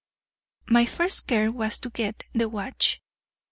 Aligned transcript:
My 0.67 0.87
first 0.87 1.27
care 1.27 1.51
was 1.51 1.77
to 1.77 1.91
get 1.91 2.23
the 2.33 2.49
watch. 2.49 3.03